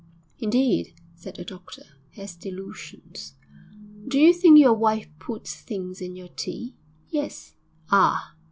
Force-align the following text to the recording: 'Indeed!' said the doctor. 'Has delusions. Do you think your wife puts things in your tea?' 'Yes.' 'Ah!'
'Indeed!' 0.39 0.95
said 1.13 1.35
the 1.35 1.43
doctor. 1.45 1.83
'Has 2.15 2.33
delusions. 2.35 3.35
Do 4.07 4.17
you 4.19 4.33
think 4.33 4.57
your 4.57 4.73
wife 4.73 5.07
puts 5.19 5.53
things 5.61 6.01
in 6.01 6.15
your 6.15 6.29
tea?' 6.29 6.75
'Yes.' 7.11 7.53
'Ah!' 7.91 8.33